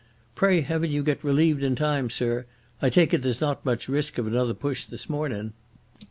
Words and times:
Pray 0.33 0.61
Heaven 0.61 0.89
you 0.89 1.03
get 1.03 1.23
relieved 1.23 1.61
in 1.61 1.75
time, 1.75 2.09
sir. 2.09 2.47
I 2.81 2.89
take 2.89 3.13
it 3.13 3.21
there's 3.21 3.39
not 3.39 3.63
much 3.63 3.87
risk 3.87 4.17
of 4.17 4.25
another 4.25 4.55
push 4.55 4.83
this 4.85 5.07
mornin'?" 5.07 5.53